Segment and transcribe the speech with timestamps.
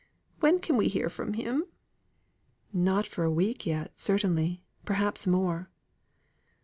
[0.39, 1.65] "When can we hear from him?"
[2.73, 5.69] "Not for a week yet, certainly perhaps more."